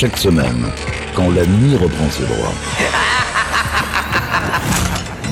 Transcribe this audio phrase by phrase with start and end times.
[0.00, 0.64] Chaque semaine,
[1.16, 2.54] quand la nuit reprend ses droits.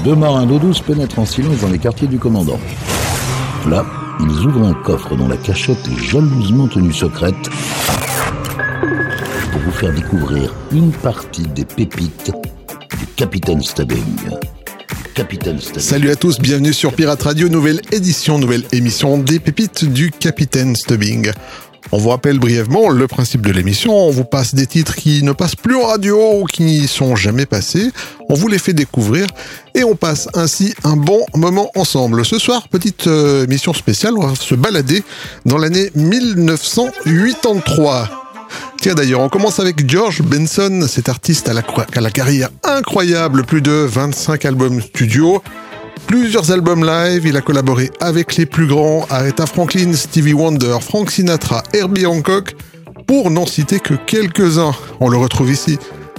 [0.03, 2.59] Deux marins d'eau douce pénètrent en silence dans les quartiers du commandant.
[3.69, 3.87] Là,
[4.19, 7.49] ils ouvrent un coffre dont la cachette est jalousement tenue secrète
[9.53, 12.33] pour vous faire découvrir une partie des pépites
[12.99, 14.17] du Capitaine Stubbing.
[15.15, 15.81] Capitaine Stubbing.
[15.81, 20.75] Salut à tous, bienvenue sur Pirate Radio, nouvelle édition, nouvelle émission des pépites du Capitaine
[20.75, 21.31] Stubbing.
[21.93, 25.33] On vous rappelle brièvement le principe de l'émission, on vous passe des titres qui ne
[25.33, 27.93] passent plus en radio ou qui n'y sont jamais passés,
[28.29, 29.29] on vous les fait découvrir
[29.75, 32.25] et on passe ainsi un bon moment ensemble.
[32.25, 35.05] Ce soir, petite euh, émission spéciale, on va se balader
[35.45, 38.25] dans l'année 1983.
[38.81, 41.63] Tiens d'ailleurs, on commence avec George Benson, cet artiste à la,
[41.95, 45.41] à la carrière incroyable, plus de 25 albums studio,
[46.07, 51.11] plusieurs albums live, il a collaboré avec les plus grands, Aretha Franklin, Stevie Wonder, Frank
[51.11, 52.55] Sinatra, Herbie Hancock,
[53.07, 54.75] pour n'en citer que quelques-uns.
[55.01, 55.79] On le retrouve ici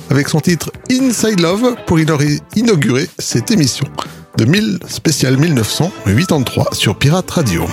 [0.10, 3.88] avec son titre Inside Love pour inaugurer cette émission
[4.38, 7.66] de 1000 spécial 1983 sur Pirate Radio.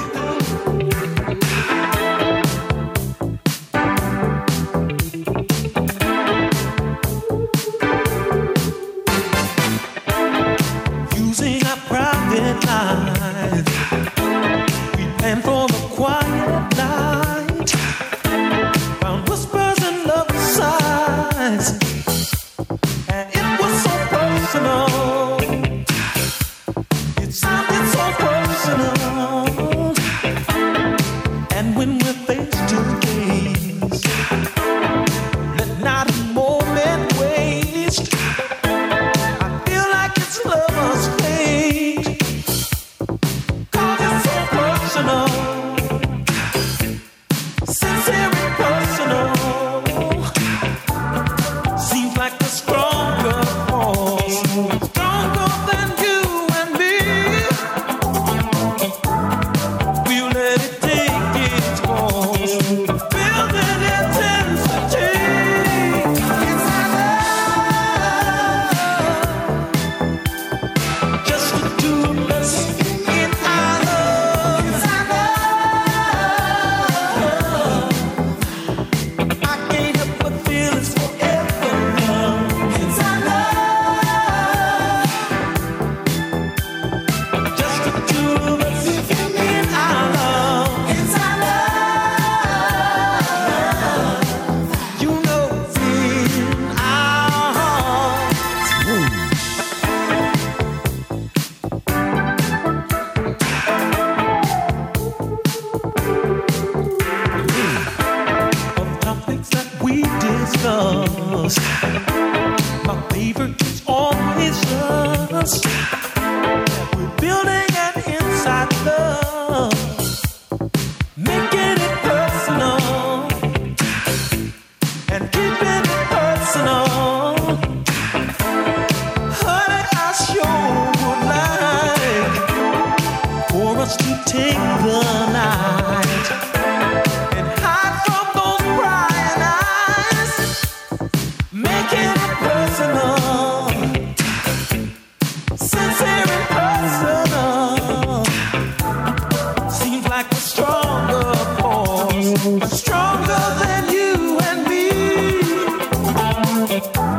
[156.93, 157.13] Bye.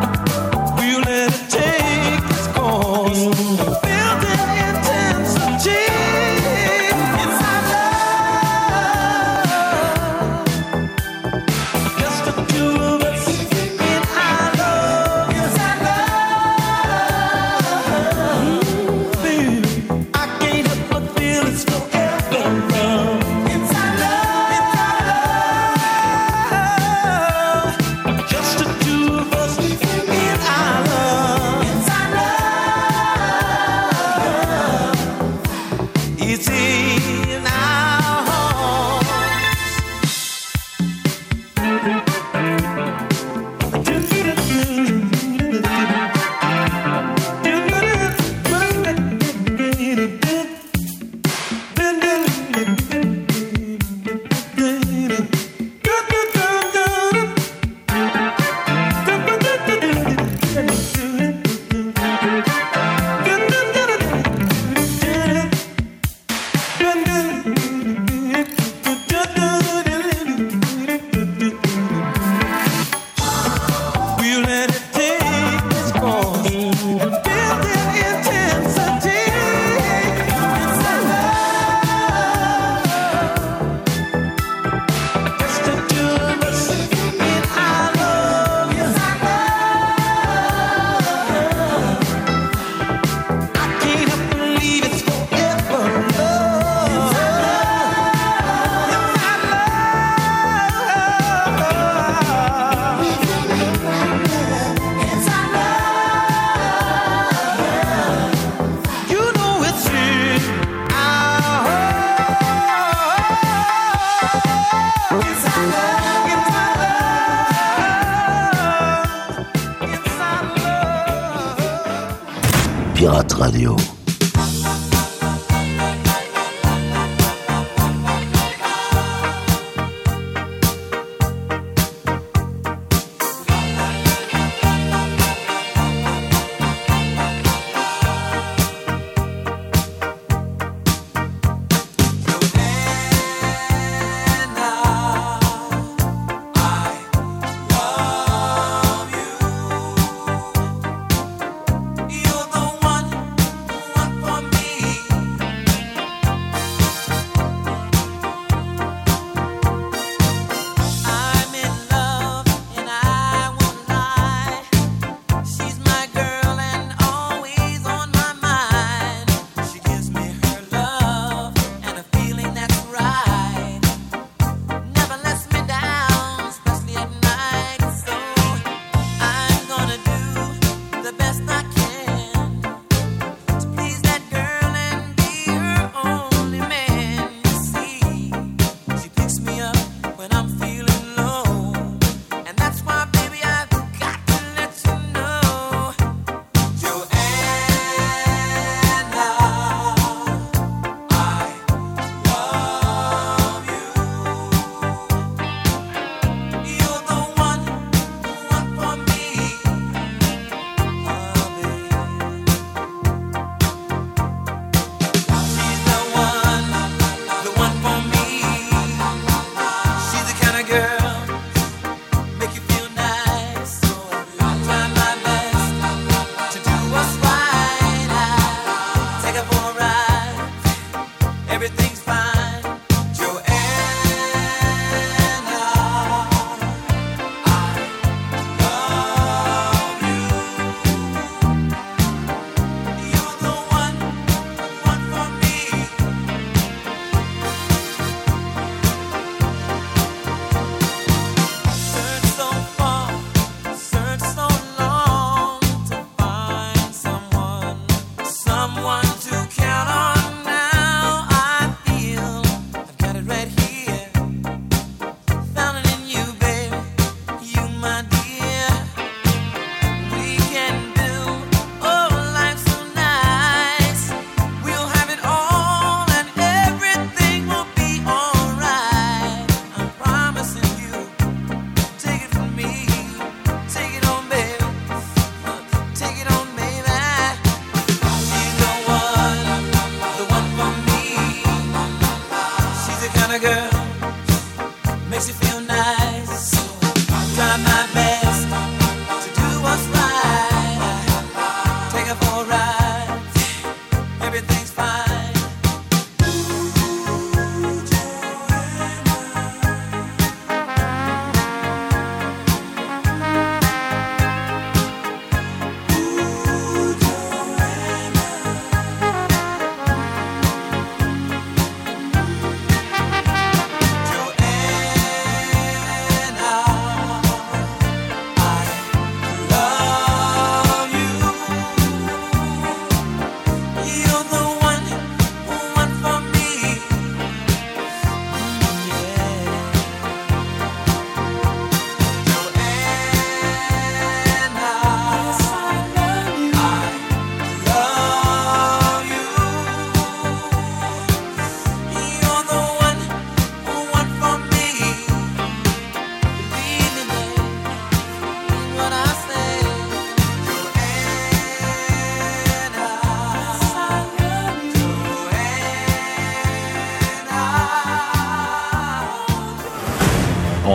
[123.37, 123.94] Radio.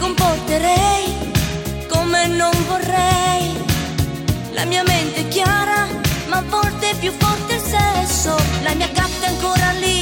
[0.00, 1.14] Comporterei
[1.88, 3.44] come non vorrei.
[4.52, 5.86] La mia mente è chiara,
[6.28, 8.34] ma a volte è più forte il sesso.
[8.62, 9.99] La mia gatta è ancora lì,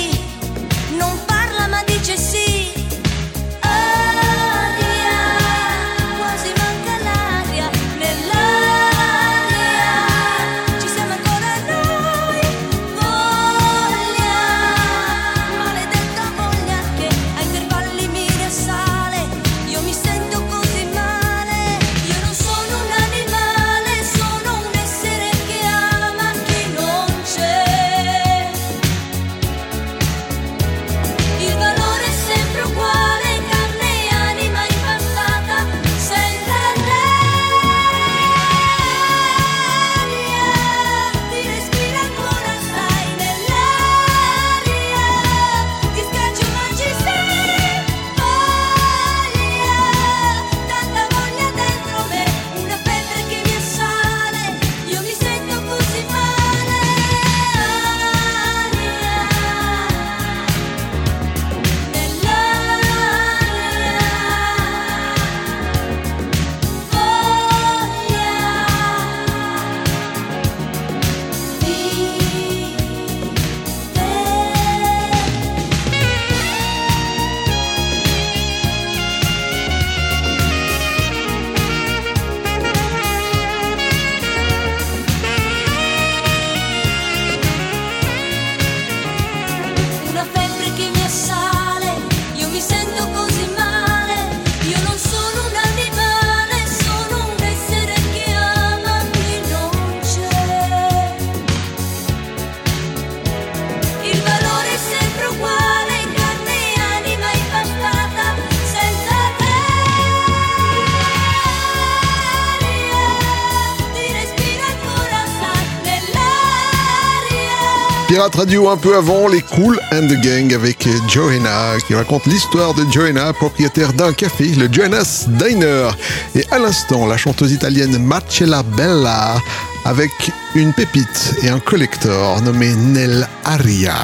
[118.18, 122.74] Pirate Radio un peu avant, les Cool and the Gang avec Johanna qui raconte l'histoire
[122.74, 125.90] de Johanna, propriétaire d'un café, le Johanna's Diner.
[126.34, 129.36] Et à l'instant, la chanteuse italienne Marcella Bella
[129.84, 130.10] avec
[130.56, 133.94] une pépite et un collector nommé Nel Aria.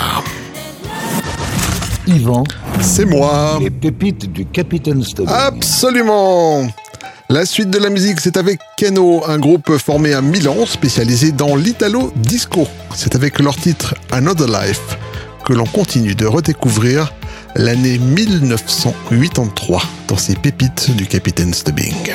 [2.06, 2.44] Yvan,
[2.80, 3.59] C'est moi.
[3.61, 5.35] les pépites du Capitaine Stubbing.
[5.35, 6.68] Absolument
[7.31, 11.57] La suite de la musique, c'est avec Keno, un groupe formé à Milan spécialisé dans
[11.57, 12.69] l'italo disco.
[12.95, 14.99] C'est avec leur titre Another Life
[15.47, 17.14] que l'on continue de redécouvrir
[17.54, 22.14] l'année 1983 dans ces pépites du Capitaine Stubbing.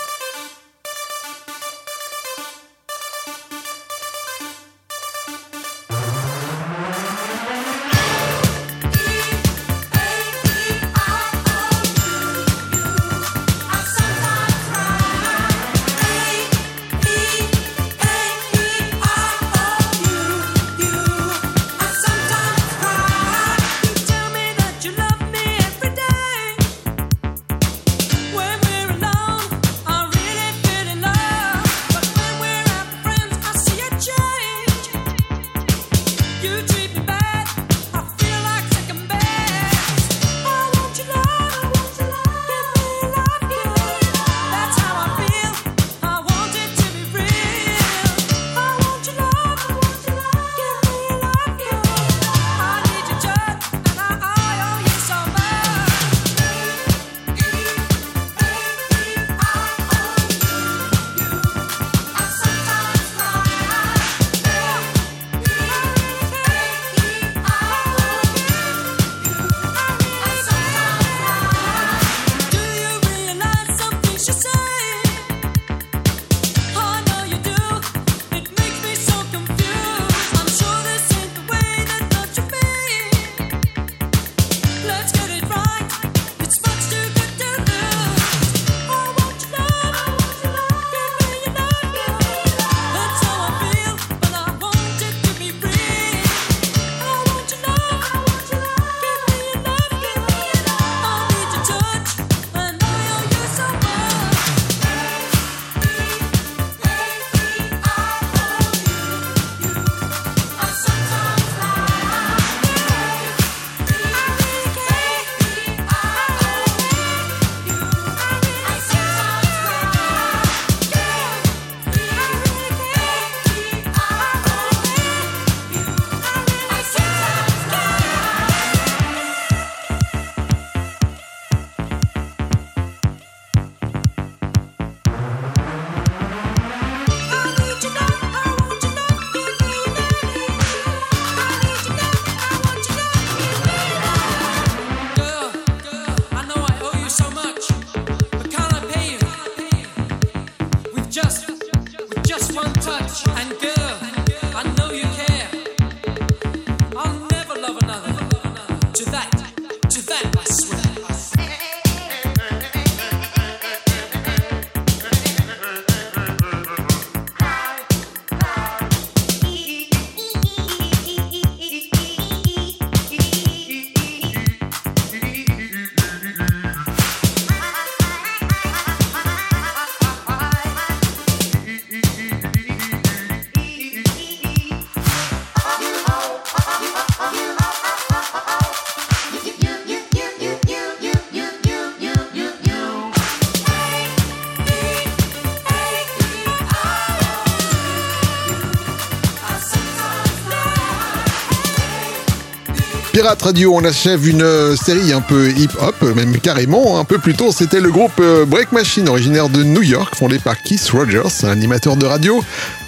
[203.21, 206.99] Pirate Radio, on achève une euh, série un peu hip-hop, même carrément.
[206.99, 210.39] Un peu plus tôt, c'était le groupe euh, Break Machine, originaire de New York, fondé
[210.39, 212.43] par Keith Rogers, un animateur de radio,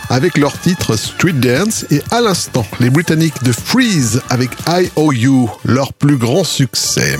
[0.10, 1.86] avec leur titre Street Dance.
[1.92, 7.16] Et à l'instant, les Britanniques de Freeze avec IOU, leur plus grand succès.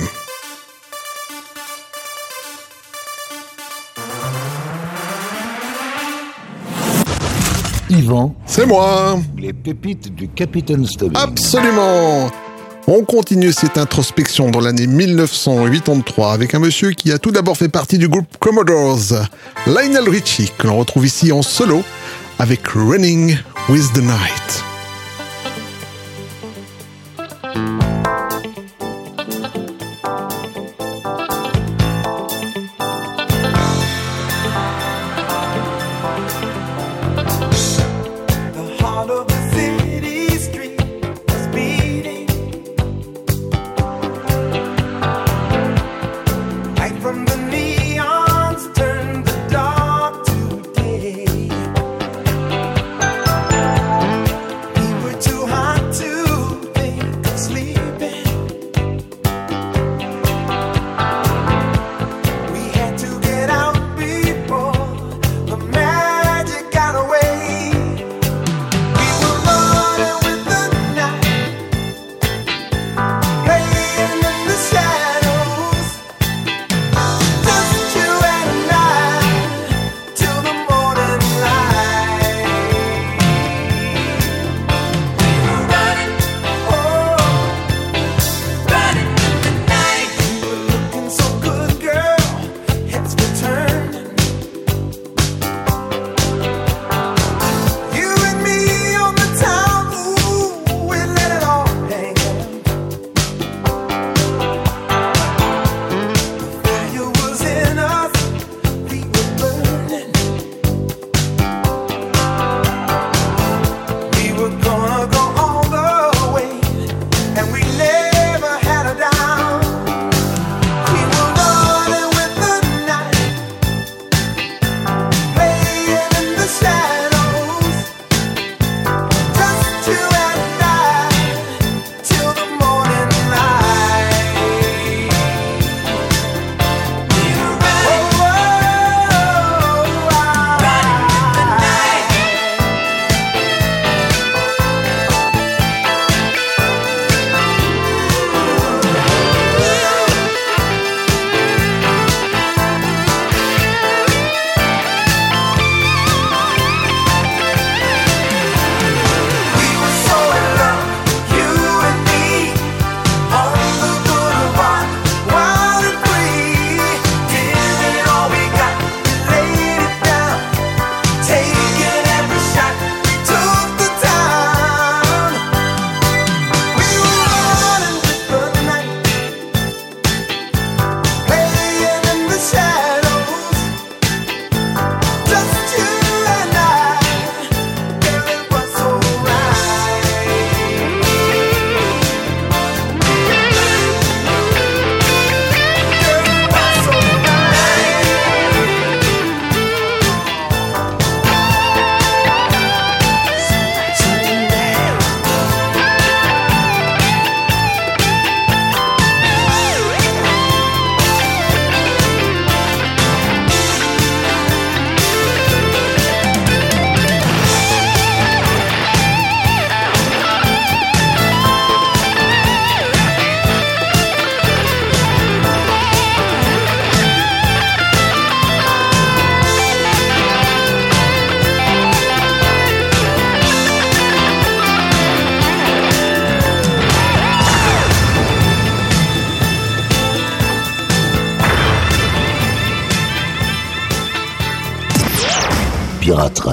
[7.92, 11.16] Yvan, C'est moi les pépites du Capitaine Stubbing.
[11.16, 12.32] Absolument
[12.86, 17.70] On continue cette introspection dans l'année 1983 avec un monsieur qui a tout d'abord fait
[17.70, 19.14] partie du groupe Commodores,
[19.68, 21.82] Lionel Richie, que l'on retrouve ici en solo
[22.40, 23.38] avec Running
[23.70, 24.73] with the Night.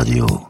[0.00, 0.49] 라디오.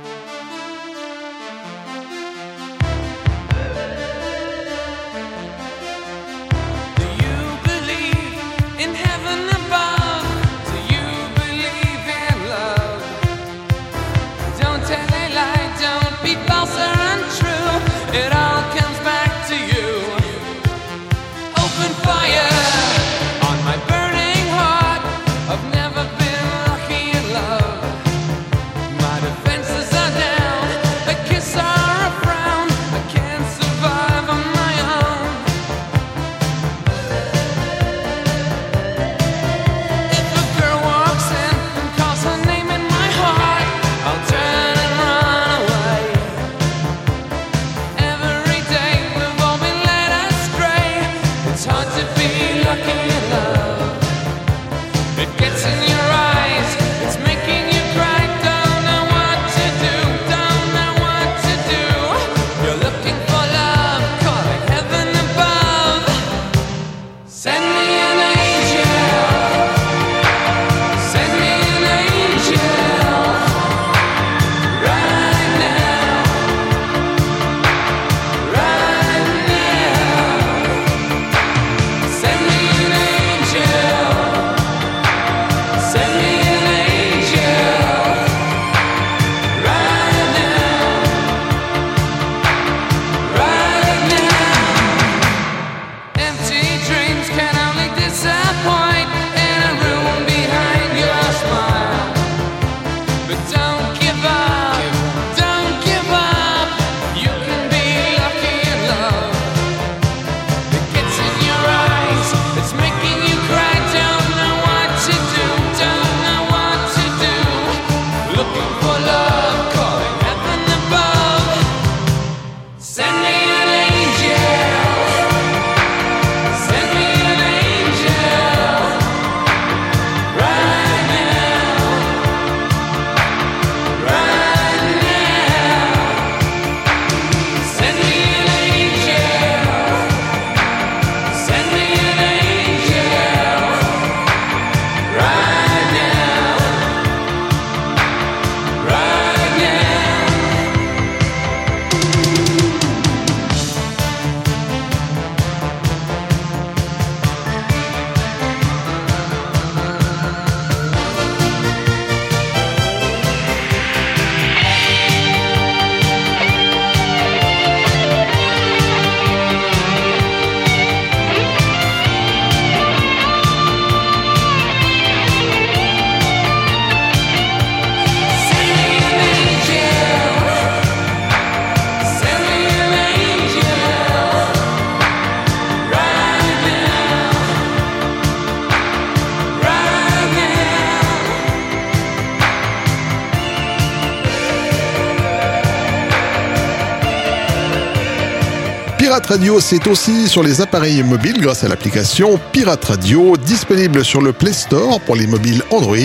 [199.31, 204.33] Radio, c'est aussi sur les appareils mobiles grâce à l'application Pirate Radio, disponible sur le
[204.33, 205.95] Play Store pour les mobiles Android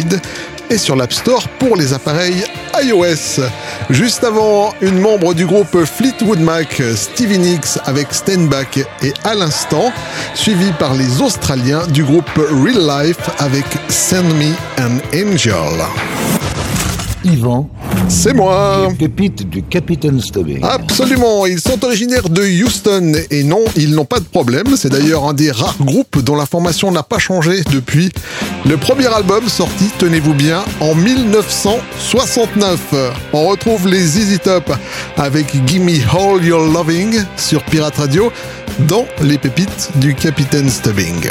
[0.70, 2.44] et sur l'App Store pour les appareils
[2.80, 3.42] iOS.
[3.90, 9.34] Juste avant, une membre du groupe Fleetwood Mac, Stevie Nicks avec Stand Back et à
[9.34, 9.90] l'instant,
[10.34, 15.84] suivi par les Australiens du groupe Real Life avec Send Me an Angel.
[17.24, 17.68] Yvan,
[18.09, 20.62] C'est moi pépite du Capitaine Stubbing.
[20.62, 24.76] Absolument, ils sont originaires de Houston et non, ils n'ont pas de problème.
[24.76, 28.11] C'est d'ailleurs un des rares groupes dont la formation n'a pas changé depuis
[28.64, 32.80] le premier album sorti, tenez-vous bien, en 1969.
[33.32, 34.72] On retrouve les ZZ Top
[35.16, 38.32] avec Gimme All Your Loving sur Pirate Radio
[38.88, 41.30] dans les pépites du Capitaine Stubbing.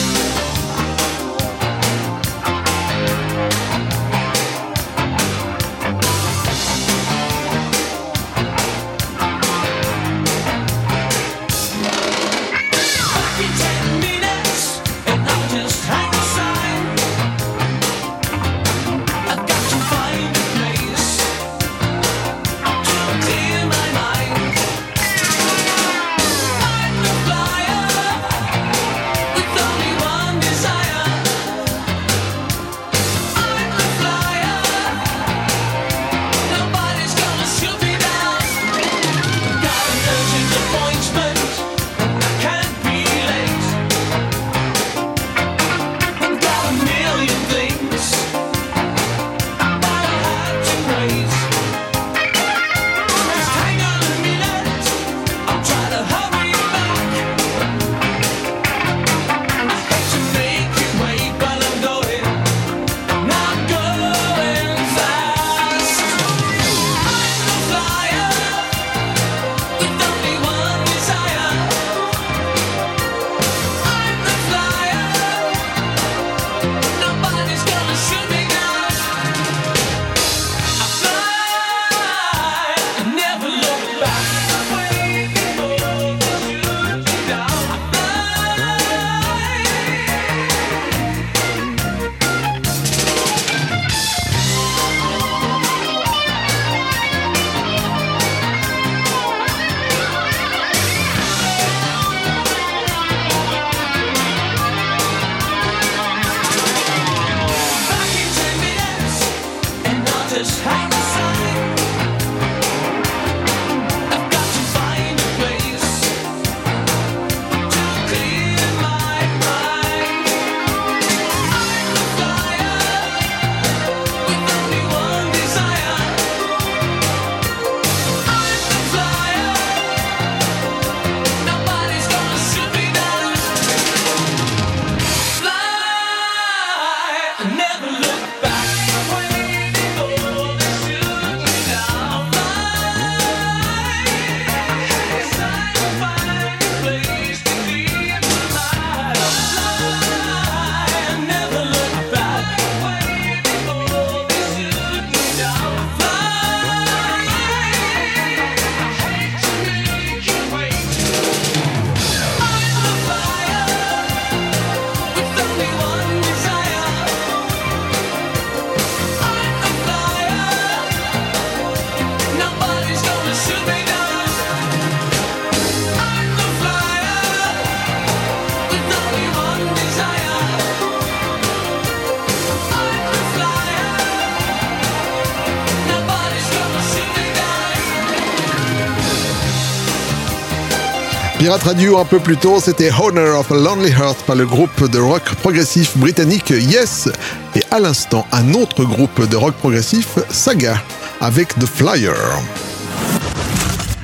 [191.51, 194.89] Pirate Radio un peu plus tôt, c'était Honor of a Lonely Heart par le groupe
[194.89, 197.09] de rock progressif britannique Yes.
[197.57, 200.81] Et à l'instant, un autre groupe de rock progressif, Saga,
[201.19, 202.15] avec The Flyer.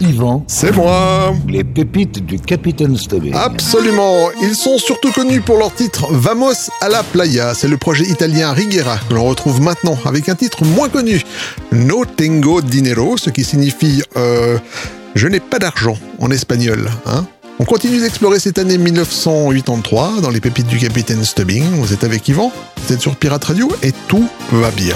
[0.02, 3.34] Yvan, C'est moi les pépites du Capitaine Stubbing.
[3.34, 4.30] Absolument.
[4.42, 7.54] Ils sont surtout connus pour leur titre Vamos a la playa.
[7.54, 11.22] C'est le projet italien Rigera que l'on retrouve maintenant avec un titre moins connu.
[11.72, 14.58] No tengo dinero, ce qui signifie euh,
[15.16, 16.92] je n'ai pas d'argent en espagnol.
[17.08, 17.26] Hein
[17.60, 21.64] on continue d'explorer cette année 1983 dans les pépites du Capitaine Stubbing.
[21.80, 24.96] Vous êtes avec Yvan, vous êtes sur Pirate Radio et tout va bien.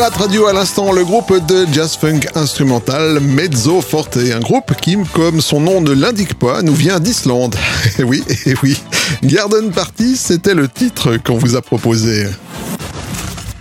[0.00, 4.96] Pirate Radio à l'instant, le groupe de jazz funk instrumental Mezzo Forte, un groupe qui,
[5.12, 7.54] comme son nom ne l'indique pas, nous vient d'Islande.
[7.98, 8.80] Eh oui, eh oui.
[9.22, 12.24] Garden Party, c'était le titre qu'on vous a proposé.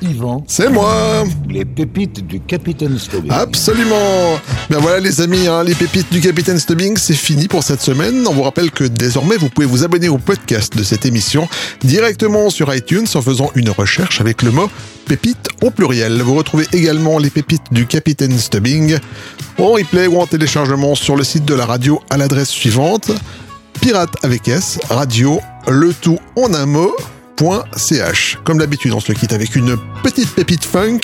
[0.02, 3.32] Yvan, C'est moi les pépites du Capitaine Stubbing.
[3.32, 4.39] Absolument
[4.70, 8.26] Ben voilà les amis, hein, les pépites du Capitaine Stubbing, c'est fini pour cette semaine.
[8.28, 11.47] On vous rappelle que désormais vous pouvez vous abonner au podcast de cette émission
[11.84, 14.70] directement sur iTunes en faisant une recherche avec le mot
[15.06, 16.22] pépites au pluriel.
[16.22, 18.97] Vous retrouvez également les pépites du Capitaine Stubbing
[19.58, 23.12] en replay ou en téléchargement sur le site de la radio à l'adresse suivante
[23.82, 26.95] pirate avec S, radio, le tout en un mot.
[28.44, 31.00] Comme d'habitude, on se quitte avec une petite pépite funk.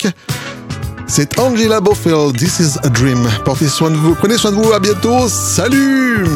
[1.06, 3.26] C'est Angela Bofield, This is a Dream.
[3.44, 6.26] Portez soin de vous, prenez soin de vous, à bientôt, salut